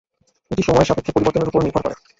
এটি 0.51 0.61
সময়ের 0.63 0.87
সাপেক্ষে 0.87 1.13
পরিবর্তনের 1.13 1.49
ওপর 1.49 1.63
নির্ভর 1.63 1.83
করে। 1.85 1.95